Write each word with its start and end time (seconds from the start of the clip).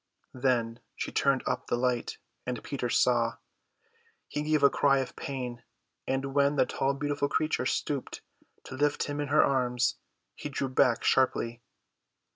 Then 0.33 0.79
she 0.95 1.11
turned 1.11 1.43
up 1.45 1.67
the 1.67 1.75
light, 1.75 2.17
and 2.43 2.63
Peter 2.63 2.89
saw. 2.89 3.37
He 4.27 4.41
gave 4.41 4.63
a 4.63 4.69
cry 4.71 4.97
of 4.97 5.15
pain; 5.15 5.61
and 6.07 6.33
when 6.33 6.55
the 6.55 6.65
tall 6.65 6.95
beautiful 6.95 7.29
creature 7.29 7.67
stooped 7.67 8.21
to 8.63 8.73
lift 8.73 9.03
him 9.03 9.19
in 9.21 9.27
her 9.27 9.43
arms 9.45 9.97
he 10.33 10.49
drew 10.49 10.69
back 10.69 11.03
sharply. 11.03 11.61